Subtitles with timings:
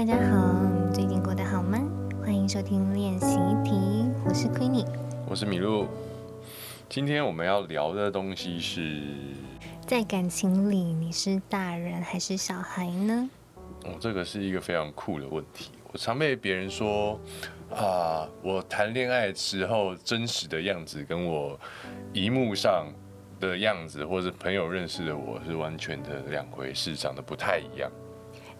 [0.00, 1.78] 大家好，你最近过得好吗？
[2.22, 4.86] 欢迎收听练习题，我是 Queenie，
[5.28, 5.86] 我是米露。
[6.88, 9.02] 今天我们要聊的东西是，
[9.86, 13.28] 在感情里你是大人还是小孩呢？
[13.84, 15.72] 哦，这个是一个非常酷的问题。
[15.92, 17.20] 我常被别人说
[17.70, 21.60] 啊，我谈恋爱时候真实的样子跟我
[22.14, 22.86] 荧幕上
[23.38, 27.90] 的样子，或者朋友认识的我是完全的两回事，长得不太一样。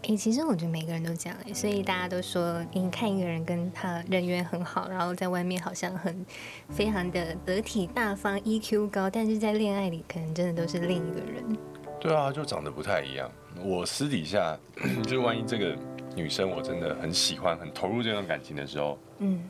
[0.09, 6.25] 哎，其实我觉得每个人都这样哎，所以大家都说，你看一个人跟他人缘很好，然后在外面好像很
[6.71, 11.59] 非常的得体大方，EQ 高，但是在恋爱里可能真的都是另一个人。
[12.01, 13.31] 对啊，就长得不太一样。
[13.63, 14.59] 我私底下，
[15.07, 15.77] 就万一这个
[16.17, 19.43] 女生我真的很喜欢、很投入这段感情的时候，嗯，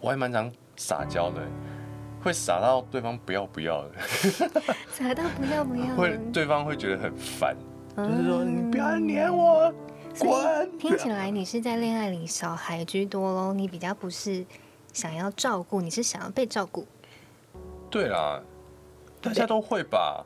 [0.00, 1.42] 我还蛮常撒娇的，
[2.22, 3.94] 会撒到对方不要不要的，
[4.92, 7.56] 撒到不要不要， 会对方会觉得很烦。
[7.96, 9.72] 就是说，你不要黏我，
[10.18, 10.78] 滚！
[10.78, 14.44] 听起来你是在恋爱里小孩居多喽，你比较不是
[14.92, 16.86] 想要照顾，你是想要被照顾。
[17.90, 18.42] 对啦，
[19.20, 20.24] 大家都会吧。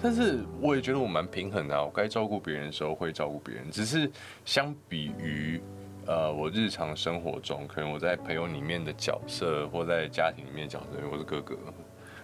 [0.00, 3.68] 但是我也觉得我蛮平衡的，我该照顾别人的时候会照顾别人。
[3.68, 4.08] 只是
[4.44, 5.60] 相比于
[6.06, 11.56] 呃，我日常生活中，可能我在朋友里面的角色，或在家庭里面的角色，我是哥哥，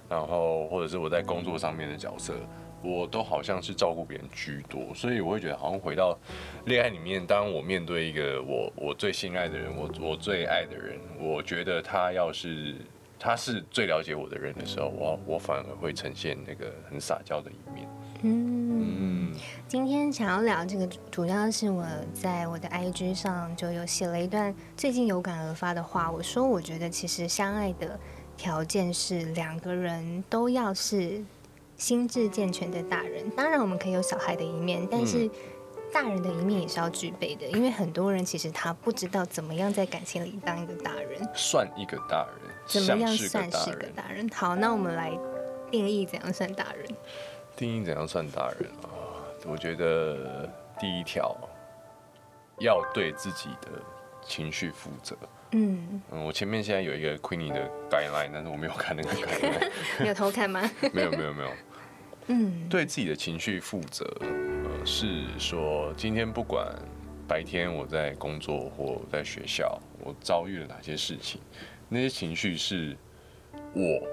[0.09, 2.33] 然后或者是我在工作上面的角色。
[2.85, 6.17] 我都好像是照顾别人居多，所以我会觉得好像回到
[6.67, 12.77] 恋爱里面，当我面对一个我我最心爱的人，我我最爱的人，我觉得他要是
[13.19, 17.89] 他是最了解我的人的时候，我我反而会呈现那个很撒娇的一面。
[18.27, 19.35] 嗯，
[19.67, 27.99] 今天想要聊这个，主要是我在我的 IG 上就有写了一段最近有感而发的话，我说我觉得其实相爱的
[28.37, 31.25] 条件是两个人都要是。
[31.85, 35.29] 心智健全的大人，当然我们可以有小孩的一面，但是
[35.93, 37.47] 大人的一面也是要具备的。
[37.49, 44.27] 因为很多人其实他不知道怎么样在感情里当一个大人，算一个大人，怎么样算是个大人？
[44.31, 45.13] 好，那我们来
[45.71, 46.89] 定义怎样算大人。
[47.55, 48.89] 定义怎样算大人啊？
[49.45, 50.51] 我觉得
[50.81, 51.37] 第一条
[52.61, 53.69] 要对自己的
[54.27, 55.15] 情绪负责。
[55.51, 59.71] 嗯嗯，我前面现在有一个 Queenie 的 guideline，但是我没有看那个 guideline。
[60.01, 60.63] 你有偷看吗？
[60.95, 61.51] 没有没有没有。
[62.29, 66.67] 嗯，对自己的情绪负责，呃，是说今天不管
[67.29, 71.41] 白天我在工作或在学校，我遭遇了哪些事情，
[71.89, 72.97] 那些情绪是
[73.75, 74.09] 我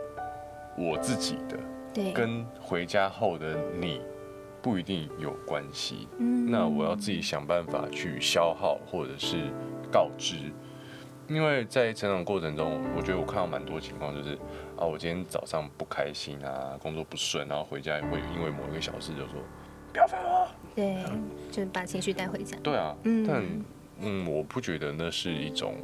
[0.78, 1.58] 我自己的，
[1.94, 4.02] 对，跟回家后的你
[4.62, 6.08] 不一定有关系。
[6.20, 9.38] 嗯，那我要自己想办法去消耗或者是
[9.92, 10.36] 告知。
[11.28, 14.38] 因为在成长过程中，我觉得我看到蛮多情况，就是
[14.82, 19.36] 啊，我今天早上不开心啊，工作不顺，然后回家也会因为某一个小事就说
[19.94, 20.48] 不要烦我。
[20.76, 20.98] 对，
[21.52, 22.58] 就把情绪带回家。
[22.64, 23.46] 对啊，但
[24.00, 25.76] 嗯，我不觉得那是一种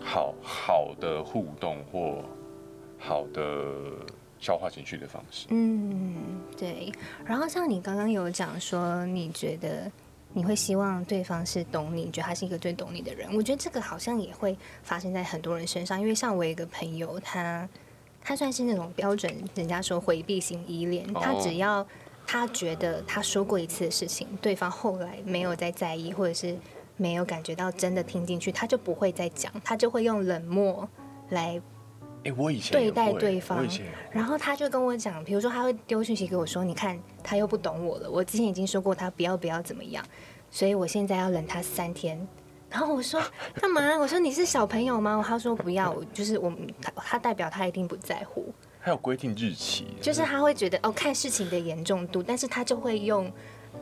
[0.00, 2.22] 好好的互动或
[3.00, 3.64] 好的
[4.38, 5.48] 消化情绪的方式。
[5.50, 6.92] 嗯，对。
[7.24, 9.90] 然后像你刚刚有讲说，你觉得。
[10.32, 13.34] 你会希望对方是懂你，你觉得他是一个最懂你的人。
[13.34, 17.66] 我觉得这个好像也会发生在很多人身上，因为像我一个朋友，他
[18.26, 21.06] 他算是那种标准，人家说回避型依恋。
[21.14, 21.86] 他只要
[22.26, 26.58] 他觉得他说过一次的事情，对方后来没有再在意，或者是
[26.96, 30.88] 没有感觉到真的听进去，他就不会再讲，他就会用冷漠
[31.28, 31.62] 来。
[32.36, 33.64] 我以前对待对方，
[34.10, 38.10] 然后他就跟我讲，比如说他会丢讯息给我说：“你看，他又不懂我了。
[38.10, 40.04] 我之前已经说过他不要不要怎么样，
[40.50, 42.26] 所以我现在要忍他三天。”
[42.70, 43.22] 然后我说
[43.60, 53.32] ：“干嘛？”我说：“你是小朋友吗？”他说：“不要，就是我他他代表他一定不在乎。”还有规定日期，就是他会觉得哦，看事情的严重度，但是他就会用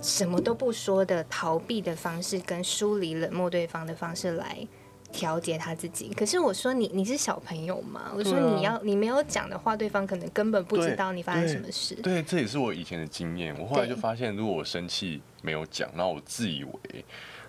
[0.01, 4.67] 什么都不说的逃避的方式，跟疏离冷漠对方的方式来。
[5.13, 8.11] 调节他自己，可是我说你你是小朋友吗？
[8.17, 11.95] 我说你要你没有讲的话，对方可能根本不知道你发生什么事。
[11.95, 13.57] 对，这也是我以前的经验。
[13.57, 17.05] 我后来就发现，如果我生气没有讲，然后我自以为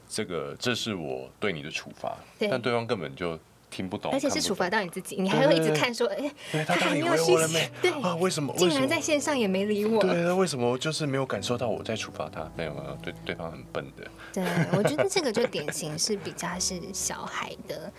[0.08, 3.40] 这个这是我对你的处罚，但对方根本就。
[3.68, 6.32] 听不懂，而且是处罚到你自己，你还会一直看说，哎，
[6.66, 8.54] 他还没有信息，对啊，为什么？
[8.58, 10.02] 竟然在线上也没理我？
[10.02, 12.50] 对，那为什么就是没有感受到我在处罚他？
[12.56, 14.08] 没有没有，对对方很笨的。
[14.32, 14.46] 对，
[14.78, 17.92] 我觉得这个就典型是比较是小孩的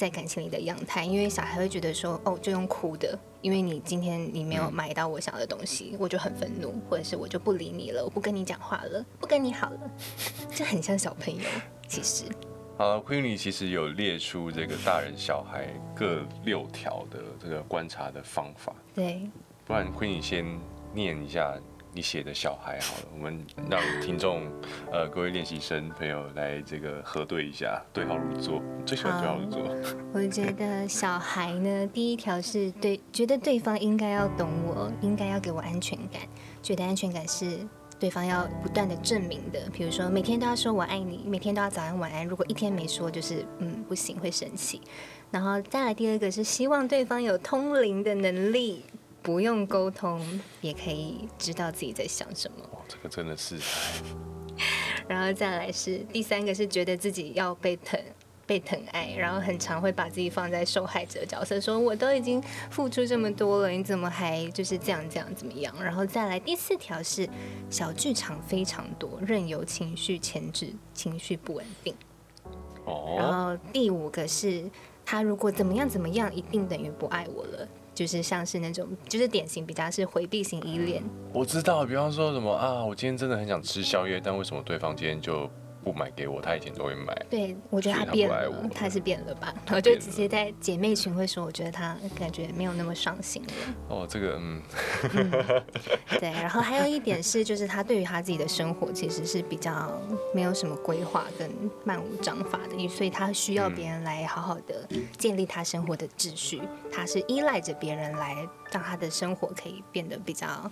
[0.00, 9.80] 在感情里的样态，因为小孩会觉得说，哦，就用哭的，因为你今天你没有买到我想要的东西，我就很愤怒，或者是我就不理你了，我不跟你讲话了，不跟你好了，
[10.50, 11.42] 这很像小朋友，
[11.86, 12.24] 其实。
[12.78, 18.74] 好，Queenie 其实有列出这个大人小孩各六条的这个观察的方法。
[18.94, 19.28] 对，
[19.66, 20.58] 不然 Queenie 先
[20.94, 21.54] 念一下
[21.92, 24.46] 你写的小孩好了，我们让听众
[24.92, 28.62] 呃各位练习生朋友来这个核对一下，对号入座。
[28.86, 29.60] 最喜欢对号入座。
[30.14, 36.22] 我觉得小孩呢，第一条是对，觉得对方应该要懂我，应该要给我安全感，
[36.62, 37.58] 觉得安全感是
[37.98, 39.60] 对方要不断的证明的。
[39.72, 44.80] 比如说每天都要说我爱你，每天都要早安晚安，如果一天没说，就是嗯不行，会生气。
[45.30, 48.84] 然后再来第二个是希望对方有通灵的能力。
[49.22, 50.20] 不用沟通
[50.60, 52.64] 也可以知道自己在想什么。
[52.72, 53.56] 哇，这个真的是。
[55.08, 57.98] 然后再来是第三个是觉得自己要被疼、
[58.46, 62.40] 被疼爱，然后很常会把自己放在受害者角色，说我都已经
[62.70, 65.74] 付出这么多了，你怎么还就是这样这样怎么样？
[65.82, 67.28] 然后再来第四条是
[67.70, 71.94] 小剧场非常多，任由情绪牵制，情绪不稳定。
[72.84, 73.14] 哦。
[73.16, 74.70] 然后第五个是
[75.04, 77.68] 他如果怎么样怎么样，一定等于不爱我了。
[78.00, 81.02] 就是像是那种，就是典型比较是回避型依恋。
[81.34, 85.46] 我知道，比方说什么啊，我今天真的很想吃宵夜，但为什么对方今天就？
[85.82, 87.14] 不买给我，他以前都会买。
[87.28, 89.54] 对，我觉得他变了，他是变了吧？
[89.66, 93.48] 然后就直接在姐妹群会说，我觉得他感觉没有那么上心了。
[93.88, 94.62] 哦，这个嗯，
[96.20, 96.30] 对。
[96.30, 100.00] 然后还有一点是，就是他对于他自己的生活其实是比较
[100.34, 101.50] 没有什么规划跟
[101.84, 104.86] 漫无章法的，所以他需要别人来好好的
[105.16, 106.60] 建立他生活的秩序。
[106.92, 108.36] 他是依赖着别人来
[108.70, 110.70] 让他的生活可以变得比较。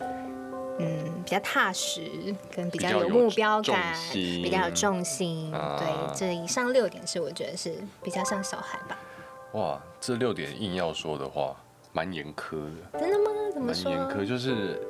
[0.79, 5.51] 嗯，比较踏实，跟比较有目标感，比较有重心。
[5.51, 8.99] 对，这以上六点是我觉得是比较像小孩吧。
[9.53, 11.57] 哇，这六点硬要说的话，
[11.93, 13.01] 蛮严苛的。
[13.01, 13.31] 真的吗？
[13.53, 13.91] 怎么说？
[13.91, 14.81] 蛮严苛，就是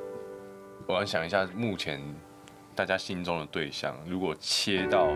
[0.85, 1.99] 我要想一下，目前
[2.75, 5.07] 大家心中的对象，如果切到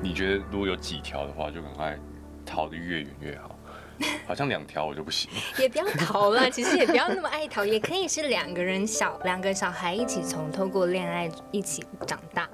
[0.00, 1.98] 你觉得如果有几条的话，就赶快
[2.46, 3.53] 逃得越远越好。
[4.26, 6.50] 好像两条我就不行，也不要逃了。
[6.50, 12.48] 其实也不要那么爱逃，也可以是两个人小两个小孩一起从透过恋爱一起长大，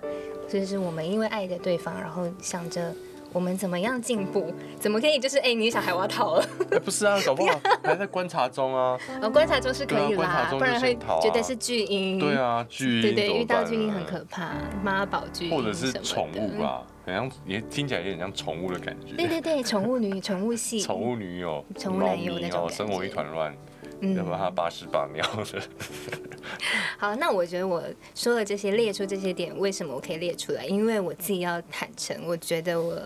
[0.49, 2.95] 就是我们因为爱着对方，然后想着
[3.32, 6.44] 我们怎么样进步，怎么可以就是哎，你小孩我要逃了？
[6.85, 8.99] 不是啊， 搞不好还在观察中啊。
[9.23, 12.19] 哦，观察中是可以啦，不然会觉得是巨婴。
[12.19, 13.03] 对啊，巨婴。
[13.03, 16.82] 对对，遇到巨婴很可怕，妈宝巨婴或者是宠物吧。
[17.06, 19.17] 好像也听起来有点像宠物的感觉。
[19.17, 23.53] 对对对，宠物女、宠物系、 宠物女友、宠物男友那种生活一团乱，
[24.00, 25.62] 要不然他八屎八尿的。
[26.99, 27.82] 好，那我觉得我
[28.14, 30.64] 说了这些，列出这些点，为什么我可以列出来？
[30.64, 33.00] 因为我自己要坦诚，我觉得我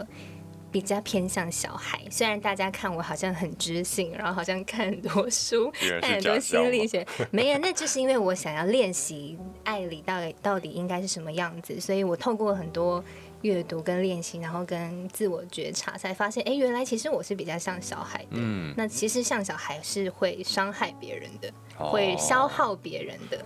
[0.70, 2.00] 比较偏向小孩。
[2.11, 5.70] 虽然大家看我好像很知性，然后好像看很多书，
[6.00, 13.02] 看很多心理学，没有，那就是因为我想要练习爱里到底到底应该是什么样子，所以我透过很多。
[13.44, 18.29] 阅读跟练习，然后跟自我觉察，才发现，哎，原来其实我是比较像小孩的。
[18.32, 23.38] 嗯，那其实像小孩是会伤害别人的，会消耗别人的。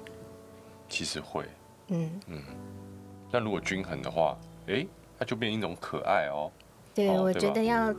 [0.89, 1.45] 其实会。
[1.89, 2.43] 嗯嗯。
[3.33, 4.87] 那如果均衡的话，哎，
[5.19, 6.51] 那就变一种可爱哦。
[6.95, 7.93] 对，我觉得要。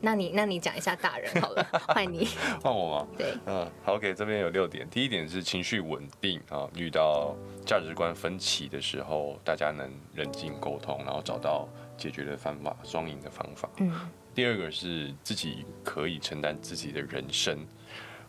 [0.00, 2.26] 那你那你讲一下大人好了， 换你
[2.62, 3.06] 换我吗？
[3.16, 4.88] 对，嗯，好，OK，这边有六点。
[4.88, 7.34] 第一点是情绪稳定啊，遇到
[7.66, 13.68] 价值观分歧的时候，大家能冷静沟通，然后找到解决的方法，双赢的方法。
[13.78, 13.92] 嗯。
[14.32, 17.66] 第二个是自己可以承担自己的人生，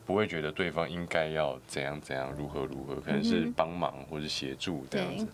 [0.03, 5.27] 不会觉得对方应该要怎样怎样，如何如何，可能是帮忙或者协助这样子。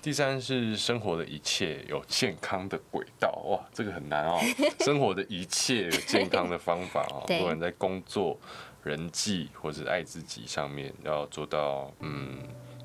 [0.00, 4.38] 第三是生活的一切有健康的轨道，哇，这个很难哦。
[4.80, 8.38] 生活的一切有健康的方法 啊，不管在工作、
[8.84, 12.38] 人际或者爱自己上面，要做到嗯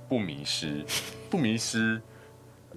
[0.10, 0.84] 不迷失，
[1.30, 2.02] 不迷失，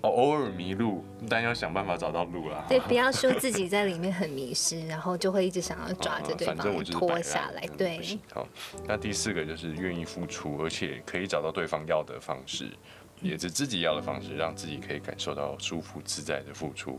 [0.02, 2.62] 哦偶尔迷路，但要想办法找到路啦。
[2.68, 7.66] 对，不要说自己在里面很迷失，然后就会一直想要抓着对方拖下来。
[7.78, 8.46] 对，好，
[8.86, 12.70] 那第四个就是愿意付出，而且可以找到对方要的方式。
[13.20, 16.98] 也是自己要的方式，让自己可以感受到舒服自在的付出。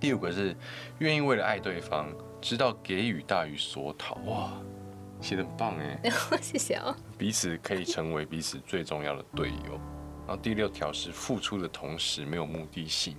[0.00, 0.54] 第五个是
[0.98, 2.08] 愿意为了爱对方，
[2.40, 4.16] 知道给予大于所讨。
[4.26, 4.52] 哇，
[5.20, 6.10] 写的很棒哎！
[6.42, 6.94] 谢谢哦。
[7.16, 9.80] 彼此可以成为彼此最重要的队友。
[10.26, 13.14] 然后第六条是付出的同时没有目的性，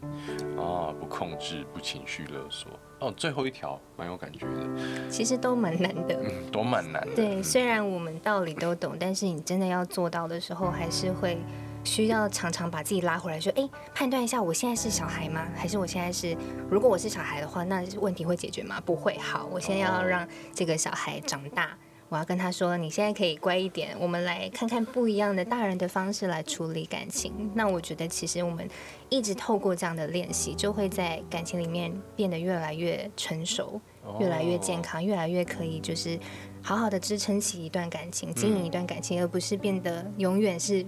[0.58, 2.72] 啊，不控制，不情绪勒索。
[3.00, 5.10] 哦，最后一条蛮有感觉的。
[5.10, 7.16] 其实都蛮难的，嗯都蛮难的。
[7.16, 11.38] 对，虽然我们道理都懂，但是你真的要做到的时候，还是会。
[11.86, 15.48] 需要常常把自己拉回来，说：“哎，判断一下，我现在是小孩吗？
[15.56, 16.36] 还是我现在是？
[16.70, 18.82] 如果我是小孩的话，那问题会解决吗？
[18.84, 19.18] 不会。
[19.20, 21.78] 好，我现在要让这个小孩长大，
[22.10, 23.96] 我要跟他说，你现在可以乖一点。
[24.00, 27.52] 我们来看看不一样的大人的方式来处理感情。
[27.54, 28.68] 那我觉得，其实我们
[29.10, 33.80] 一直透过这样的练习，就会在感情里面变得越来越成熟，
[34.20, 36.20] 越来越健康，越来越可以就是
[36.64, 40.84] 好好的支撑起一段感情，经营一段感情，而不是变得永远是。”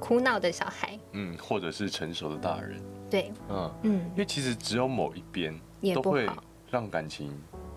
[0.00, 3.92] 哭闹的小孩，嗯，或者是成熟的大人，对，嗯，嗯。
[4.12, 5.58] 因，为其实只有某一边
[5.94, 6.28] 都会
[6.70, 7.32] 让感情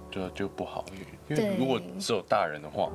[0.10, 0.86] 就就不好，
[1.30, 2.92] 因为如果只有大人的话，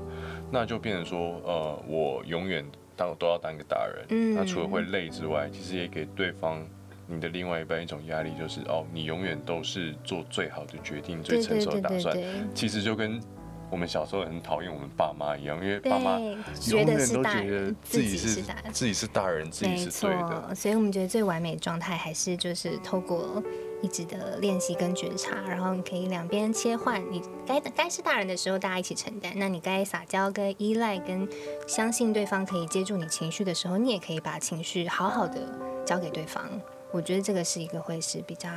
[0.50, 2.64] 那就变成说，呃，我永远
[2.96, 4.34] 当都要当一个大人，嗯。
[4.34, 6.66] 那除了会累之外，其实也给对方。
[7.08, 12.18] 你的另外一半一种压力就是哦，你永远都是做最好的决定、最成熟的打算。
[12.52, 13.22] 其实就跟
[13.70, 18.72] 我们小时候很讨厌我们爸妈一样，因为爸妈，永远都觉得人，自己是是大人。
[18.72, 23.42] 自己是大人，自己没是错对的。，所以我们觉得最完美的状态还是就是透过
[23.82, 31.28] 一直的练习跟觉察，然后你可以两边切换，你该该是大人的时候大家一起承担，那你该撒娇、跟依赖、跟
[31.66, 35.40] 相信对方可以接住你情绪的时候，你也可以把情绪好好的
[35.84, 36.48] 交给对方。
[36.92, 38.48] 我觉得这个是一个会是比较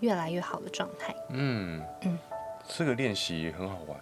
[0.00, 1.16] 越来越好的状态。
[1.30, 2.18] 嗯嗯
[2.68, 3.98] 这个练习很好玩，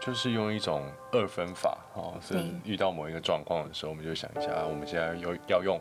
[0.00, 5.80] 就是用一种二分法哦，是对遇到某一个状况的时候，我们就想一下，啊我们现在要要用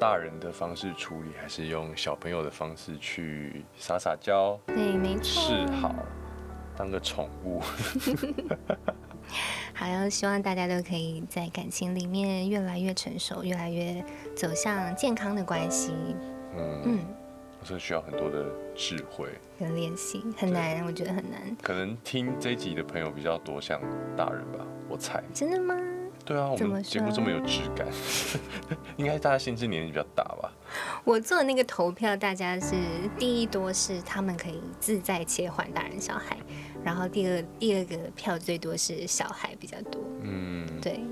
[0.00, 5.22] 大人的方式处理，还是用小朋友的方式去撒撒娇、对，没错。
[5.22, 5.94] 示好，
[6.76, 7.60] 当个宠物。
[9.72, 15.92] 还要希望大家都可以在感情里面越来越成熟，越来越走向健康的关系。
[16.56, 16.98] 嗯，嗯，
[17.62, 19.28] 这需要很多的智慧。
[19.58, 21.56] 跟练习很难，我觉得很难。
[21.62, 23.80] 可能听这一集的朋友比较多，像
[24.16, 25.22] 大人吧，我猜。
[25.34, 25.76] 真的吗？
[26.22, 27.86] 对啊，我们节目这么有质感，
[28.96, 30.52] 应该大家心智年龄比较大吧？
[31.02, 32.74] 我做那个投票，大家是
[33.18, 36.36] 第一多是他们可以自在切换大人小孩，
[36.84, 40.00] 然后第二第二个票最多是小孩比较多。
[40.22, 41.09] 嗯，对，哦，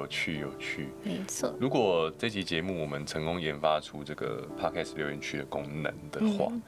[0.00, 0.88] 有趣有趣。
[1.04, 1.54] 没错。
[1.60, 6.62] 如果这期节目我们成功研发出这个 podcast 留言区的功能的话，嗯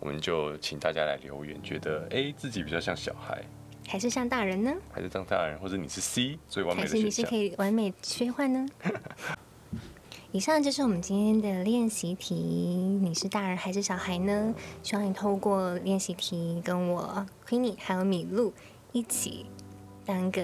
[0.00, 3.44] 我们就请大家来留言，觉得哎、诶自己比较像小孩，
[3.88, 4.72] 还是像大人呢？
[4.92, 7.34] 还是当大人，或者你是 C 最完美还的还是你是可？
[7.34, 8.64] 以完美切换呢？
[10.30, 14.54] 以上就是我们今天的练习题，你是大人还是小孩呢？
[14.84, 18.52] 希望你透过练习题跟我 Queenie 还有米露
[18.92, 19.46] 一起
[20.06, 20.42] 当个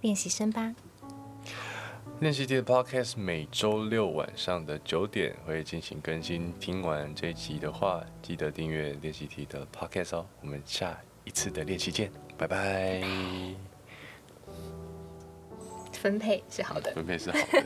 [0.00, 0.74] 练习生吧。
[2.20, 6.52] 练习题的 podcast 每周六晚上的九点会进行更新。
[6.60, 10.26] 听完这一集的话，记得订阅练习题的 podcast 哦。
[10.42, 13.02] 我们下一次的练习见，拜拜。
[15.94, 16.92] 分配是好的。
[16.92, 17.64] 分配是好的。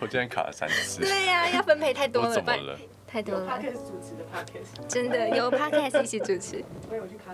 [0.00, 2.78] 我今天卡了三次，对呀、要分配太多了，不然我怎么了？
[3.10, 6.64] 有太多了，podcast 主持的 podcast，真的有 podcast 一起主持，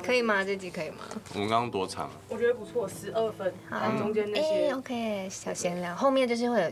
[0.03, 0.43] 可以吗？
[0.45, 0.99] 这集可以吗？
[1.35, 2.11] 我们刚刚多长？
[2.29, 3.91] 我觉得不错，十二分，好。
[3.99, 6.71] 中间那哎些 OK，小闲聊，后面就是会有